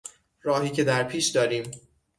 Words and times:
راهی 0.41 0.69
که 0.69 0.83
در 0.83 1.03
پیش 1.03 1.27
داریم 1.27 1.63